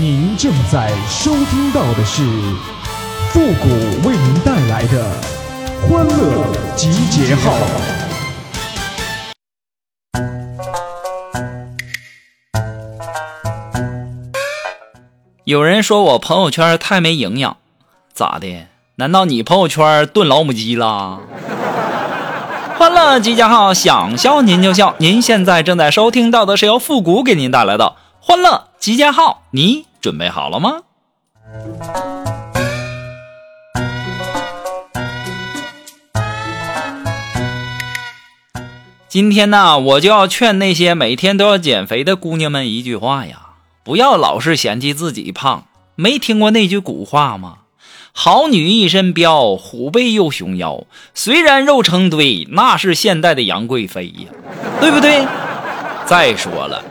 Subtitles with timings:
[0.00, 2.24] 您正在收听到的是
[3.30, 3.68] 复古
[4.08, 5.06] 为您带来的
[5.82, 7.54] 欢乐集结号。
[15.44, 17.56] 有人说我朋友圈太没营养，
[18.12, 18.66] 咋的？
[18.96, 21.20] 难道你朋友圈炖老母鸡啦？
[22.76, 24.96] 欢乐集结号，想笑您就笑。
[24.98, 30.82] 您现在正在收听到的是由复古给您带来的欢乐集结号，你准备好了吗？
[39.08, 45.64] 今天呢，我就要劝那些每天都要减肥的姑娘们一句话呀：不要老是嫌弃自己胖。
[45.94, 47.60] 没听过那句古话吗？
[48.12, 50.84] 好女一身膘，虎背又熊腰。
[51.14, 54.28] 虽然肉成堆，那是现代的杨贵妃呀，
[54.78, 55.26] 对不对？
[56.04, 56.84] 再说了，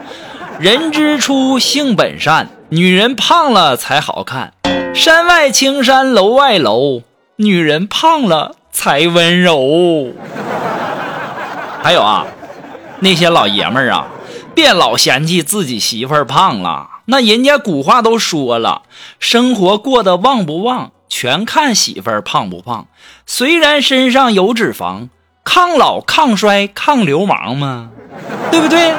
[0.59, 4.53] 人之初，性本善，女人胖了才好看。
[4.93, 7.01] 山外青山楼外楼，
[7.37, 10.13] 女人胖了才温柔。
[11.81, 12.27] 还有啊，
[12.99, 14.07] 那些老爷们儿啊，
[14.53, 16.89] 别老嫌弃自己媳妇儿胖了。
[17.05, 18.83] 那人家古话都说了，
[19.19, 22.87] 生活过得旺不旺，全看媳妇儿胖不胖。
[23.25, 25.09] 虽然身上有脂肪，
[25.43, 27.89] 抗老、抗衰、抗流氓嘛，
[28.51, 28.93] 对不对？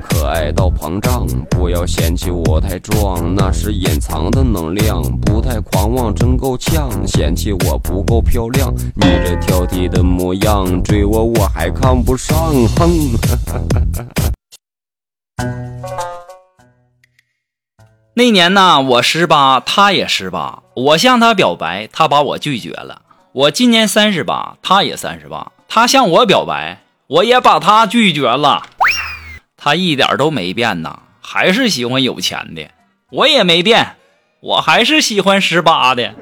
[0.00, 5.02] 可爱到膨胀，不要嫌弃我太壮，那是隐藏的能量。
[5.20, 13.12] 不太狂妄真够呛，嫌弃我不够漂亮，你这挑剔的模样，追我我还看不上，哼。
[18.14, 23.02] 那年呢，我十八，他也十八，我向他表白，他把我拒绝了。
[23.32, 28.66] 我今年三十八，他也三十八，他向我表白，我也把他拒绝了。
[29.62, 32.70] 他一点都没变呐，还是喜欢有钱的。
[33.10, 33.96] 我也没变，
[34.40, 36.14] 我还是喜欢十八的。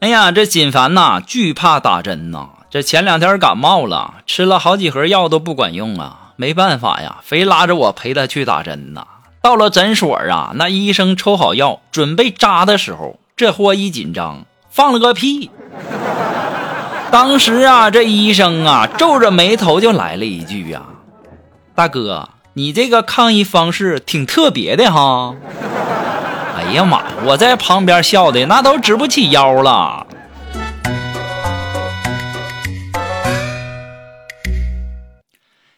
[0.00, 2.48] 哎呀，这锦凡呐，惧怕打针呐。
[2.68, 9.06] 这前两天感冒了，吃了好几盒药都不管用啊，没办法呀，非拉着我陪他去打针呐。
[9.46, 15.52] 到了诊所啊，那医生抽好药准备扎的时候，这货一紧张放了个屁。
[17.12, 20.82] 当时啊，这医生啊皱着眉头就来了一句呀
[21.76, 25.36] ：“大哥，你这个抗议方式挺特别的哈。”
[26.58, 30.08] 哎呀妈，我在旁边笑的那都直不起腰了。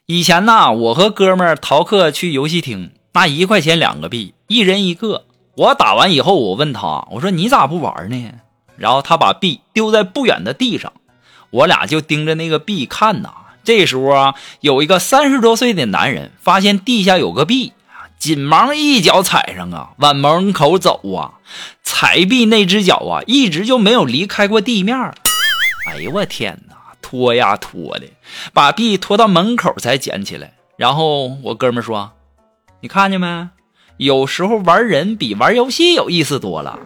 [0.07, 2.93] 以前呐，我和哥们儿逃课去游戏厅。
[3.13, 5.25] 那一块钱两个币，一人一个。
[5.57, 8.31] 我打完以后，我问他，我说你咋不玩呢？
[8.77, 10.93] 然后他把币丢在不远的地上，
[11.51, 13.31] 我俩就盯着那个币看呐。
[13.65, 17.73] 这时候啊，有一个三十多岁的男人发现地下有个币，
[18.21, 21.41] 紧忙一脚踩上啊，往门口走啊。
[21.83, 24.97] 踩币那只脚啊，一直就没有离开过地面。
[25.89, 28.07] 哎呦我天哪，拖呀拖的，
[28.53, 30.53] 把币拖到门口才捡起来。
[30.77, 32.13] 然后我哥们说。
[32.81, 33.49] 你看见没？
[33.97, 36.79] 有时候玩人比玩游戏有意思多了。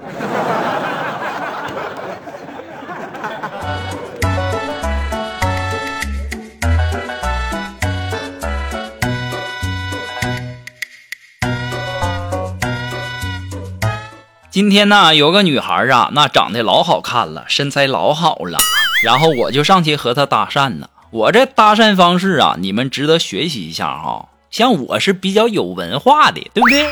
[14.51, 18.59] 今天呢，有个女孩啊，那长得老好看了，身材老好了，
[19.05, 20.89] 然后我就上去和她搭讪呢。
[21.11, 24.31] 我这搭讪方式啊，你们值得学习一下哈。
[24.53, 26.87] 像我是比较有文化的，对不对？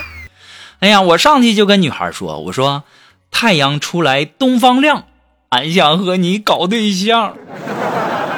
[0.81, 2.85] 哎呀，我上去就跟女孩说：“我说
[3.31, 5.05] 太阳出来东方亮，
[5.51, 7.37] 俺想和你搞对象。”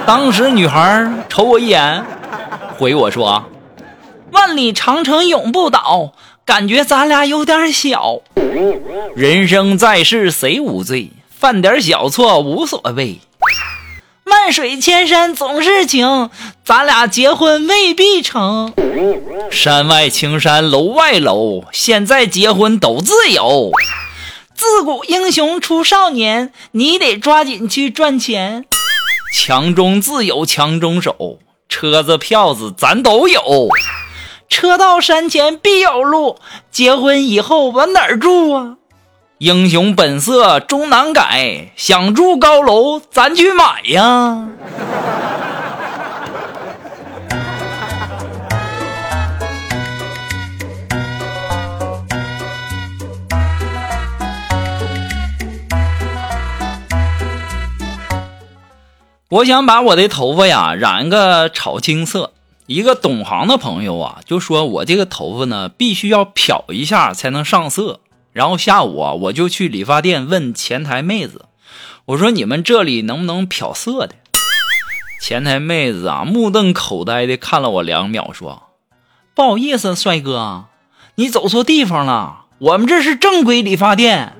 [0.05, 2.05] 当时女孩瞅我一眼，
[2.77, 3.45] 回我说
[4.33, 8.23] ：“万里长城永不倒，感觉咱俩有点小。
[9.15, 11.13] 人生在世谁无罪？
[11.31, 13.21] 犯点小错无所谓。”
[14.33, 16.31] 万水千山总是情，
[16.65, 18.73] 咱俩结婚未必成。
[19.51, 23.71] 山外青山楼外楼，现在结婚都自由。
[24.55, 28.65] 自古英雄出少年，你得抓紧去赚钱。
[29.35, 31.39] 强中自有强中手，
[31.69, 33.69] 车子票子咱都有。
[34.49, 36.39] 车到山前必有路，
[36.71, 38.77] 结婚以后往哪儿住啊？
[39.43, 44.47] 英雄本色终难改，想住高楼咱去买呀。
[59.29, 62.31] 我想把我的头发呀染个草青色。
[62.67, 67.99] 一个懂行的朋友啊，就说我这个头发呢，必须要漂一下才能上色。
[68.33, 71.47] 然后下午啊，我就去理发店问前台妹子，
[72.07, 74.15] 我说你们这里能不能漂色的？
[75.21, 78.71] 前台妹子啊，目瞪口呆的看了我两秒，说
[79.35, 80.65] ：“不好意思，帅哥，
[81.17, 84.33] 你走错地方了，我们这是正规理发店。”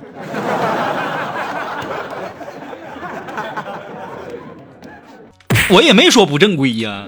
[5.71, 7.07] 我也没说不正规呀。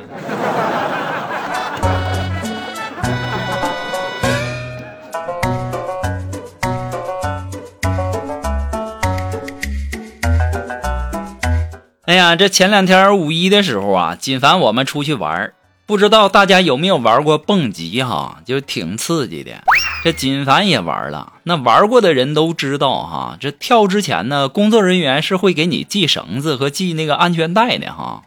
[12.15, 15.53] 哎呀，这前两天五一的时候啊，锦凡我们出去玩
[15.85, 19.51] 不知道大家有没有玩过蹦极哈，就挺刺激的。
[20.05, 28.23] 这锦凡也玩了，那玩过的人都知道哈，这跳之前呢，工作人员是会给你系绳子和系那个安全带的哈。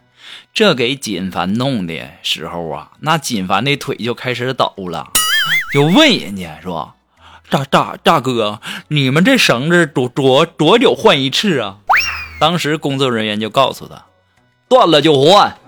[0.52, 5.08] 这给锦凡弄的时候啊，那锦凡的腿就开始抖了，
[5.72, 6.92] 就问人家说
[7.48, 11.78] ：“大大大哥，你们这绳子多多多久换一次啊？”
[12.38, 14.04] 当时工作人员就告诉他
[14.68, 15.56] ：“断了就换。”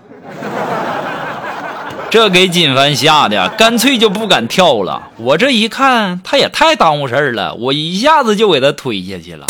[2.09, 5.09] 这给锦凡吓得干脆就不敢跳了。
[5.17, 9.47] 我这一看，他也太耽误事儿了，我一下子就给他推下去了。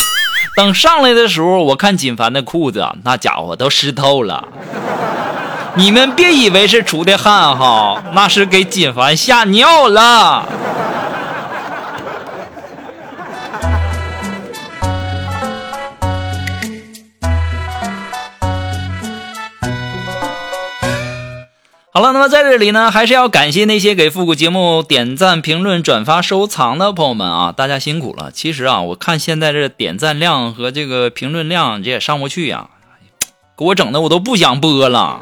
[0.56, 4.48] 等上来的时候，我看锦凡的裤子，那家伙都湿透了。
[5.74, 10.46] 你们别以为是出的汗哈，那是给锦凡吓尿了。
[21.94, 28.30] 好了，那么在这里呢，还是要感谢那些给复古节目点赞、评论、转发、收藏的朋友们啊，大家辛苦了。
[28.32, 32.68] 其实啊，我看现在这点赞量和这个评论量，这也上不去呀，
[33.58, 35.20] 给我整的我都不想播了。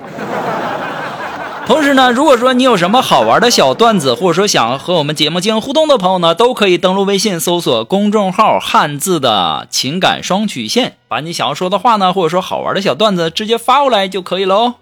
[1.66, 14.74] 同时呢，如果说你有什么好玩的小段子，或者说想和我们节目进行互动的朋友呢，都可以登录微信搜索公众号“汉字的情感双曲线”，把你想要说的话呢，或者说好玩的小段子直接发过来就可以了哦。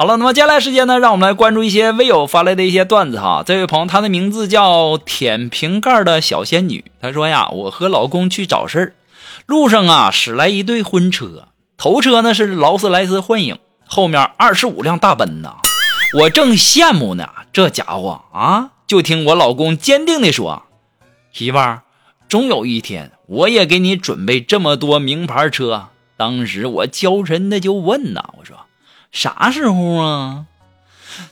[0.00, 3.42] 好了，那么接下来时间呢，让我们来关注一些微友发来的一些段子哈。
[3.44, 6.86] 这位朋友，他的名字叫舔瓶盖的小仙女。
[7.02, 8.94] 他说呀，我和老公去找事儿，
[9.44, 15.56] 路上啊驶来一对婚车，头车呢是劳斯莱斯幻影，后面二十五辆大奔呐。
[16.14, 20.62] 我正羡慕呢，这家伙啊，就听我老公坚定地说
[21.30, 21.82] ：“媳妇儿，
[22.26, 28.56] 终有一天我也给你准备这么多名牌车。”当时我娇嗔的就问呐，我说。
[29.12, 30.44] 啥时候啊？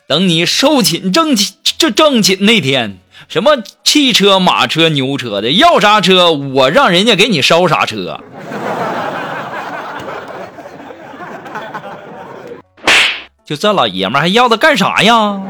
[0.07, 2.99] 等你寿寝正寝这正寝那天，
[3.29, 8.21] 什么汽车、马车、牛车的，要啥车我让人家给你烧啥车。
[13.47, 15.41] 就这老爷们还要他干啥呀？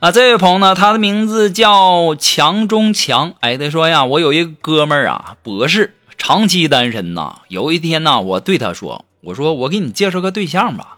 [0.00, 3.34] 啊，这位朋友呢，他的名字叫强中强。
[3.40, 7.40] 哎，他说呀，我有一个哥们儿啊，博士，长期单身呐。
[7.48, 10.96] 有一天呢，我对他说：“我说我给你介绍个对象吧。”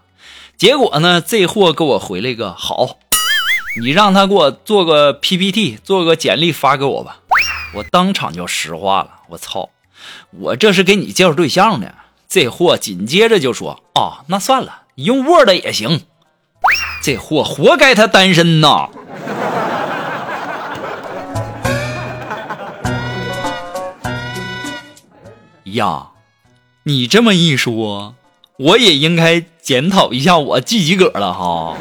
[0.55, 2.99] 结果呢，这货给我回了一个好，
[3.81, 7.19] 你让他给我做个 PPT，做个简历发给我吧。
[7.73, 9.69] 我当场就石化了，我操，
[10.29, 11.93] 我这是给你介绍对象呢。
[12.29, 16.03] 这货紧接着就说：“哦，那算了，用 Word 也行。”
[17.03, 18.87] 这货活该他单身呐！
[25.65, 26.11] 呀，
[26.83, 28.15] 你这么一说，
[28.57, 31.75] 我也应该检讨一下我自己个了哈。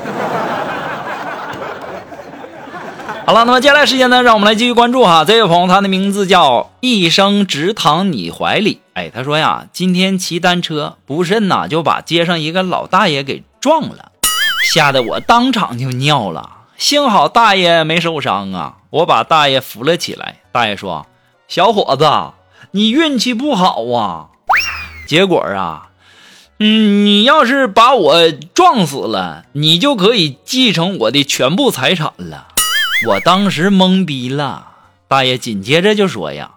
[3.24, 5.24] 好了，那么接下来时间呢，让我们来继续关注哈。
[5.24, 8.80] 这位朋友，他的名字叫一生只躺你怀里。
[8.94, 14.10] 哎，他说呀，今天骑单车不慎呐，就把街上一个老大爷给撞了。
[14.62, 18.76] 吓得我当场就尿了，幸好大爷没受伤啊！
[18.90, 20.36] 我把大爷扶了起来。
[20.52, 21.06] 大爷说
[21.48, 22.10] ：“小伙子，
[22.70, 24.28] 你运气不好啊！
[25.06, 25.90] 结果啊，
[26.58, 32.48] 嗯，你要是把我撞死了，你就可以继承我的全部财产了。”
[33.08, 34.68] 我当时懵逼了。
[35.08, 36.52] 大爷紧接着就说：“呀，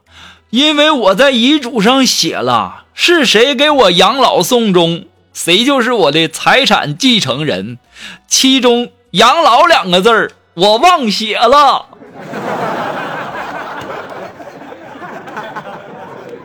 [0.51, 5.05] 因为我在遗嘱上写了，是谁给我养老送终。”
[5.35, 7.77] 谁就是我的财产继承人，
[8.25, 11.87] 其中“养老”两个字儿我忘写了，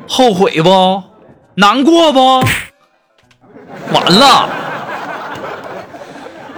[0.09, 1.04] 后悔不？
[1.54, 2.40] 难过不？
[3.92, 4.49] 完了。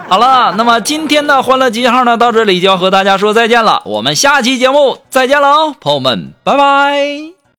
[0.08, 3.82] 好了，那么今天的欢乐集号呢，到这里就要和大家说再见了。
[3.84, 7.31] 我们下期节目再见喽，朋友们，拜拜。